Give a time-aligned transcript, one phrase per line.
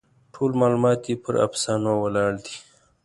[0.33, 2.55] ټول معلومات یې پر افسانو ولاړ دي.